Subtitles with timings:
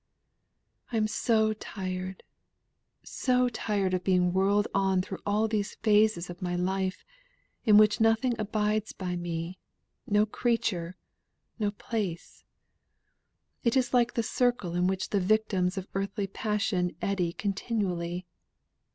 [0.91, 2.23] I am so tired
[3.03, 7.05] so tired of being whirled on through all these phases of my life,
[7.65, 9.59] in which nothing abides by me,
[10.07, 10.97] no creature,
[11.59, 12.43] no place;
[13.63, 18.25] it is like the circle in which the victims of earthly passion eddy continually.